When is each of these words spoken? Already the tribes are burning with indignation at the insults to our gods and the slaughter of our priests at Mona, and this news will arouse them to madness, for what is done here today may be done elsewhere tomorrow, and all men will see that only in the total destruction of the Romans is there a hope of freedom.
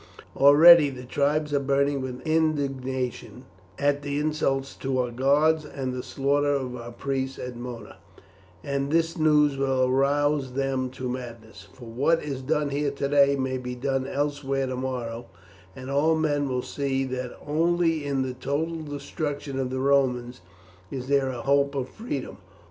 Already 0.35 0.89
the 0.89 1.03
tribes 1.03 1.53
are 1.53 1.59
burning 1.59 2.01
with 2.01 2.25
indignation 2.25 3.45
at 3.77 4.01
the 4.01 4.17
insults 4.17 4.75
to 4.77 4.97
our 4.97 5.11
gods 5.11 5.63
and 5.63 5.93
the 5.93 6.01
slaughter 6.01 6.53
of 6.55 6.75
our 6.75 6.91
priests 6.91 7.37
at 7.37 7.55
Mona, 7.55 7.97
and 8.63 8.91
this 8.91 9.15
news 9.15 9.59
will 9.59 9.85
arouse 9.87 10.53
them 10.53 10.89
to 10.89 11.07
madness, 11.07 11.67
for 11.71 11.85
what 11.85 12.23
is 12.23 12.41
done 12.41 12.69
here 12.69 12.89
today 12.89 13.35
may 13.35 13.59
be 13.59 13.75
done 13.75 14.07
elsewhere 14.07 14.65
tomorrow, 14.65 15.27
and 15.75 15.91
all 15.91 16.15
men 16.15 16.49
will 16.49 16.63
see 16.63 17.03
that 17.05 17.37
only 17.45 18.03
in 18.03 18.23
the 18.23 18.33
total 18.33 18.81
destruction 18.81 19.59
of 19.59 19.69
the 19.69 19.79
Romans 19.79 20.41
is 20.89 21.09
there 21.09 21.29
a 21.29 21.41
hope 21.43 21.75
of 21.75 21.87
freedom. 21.87 22.37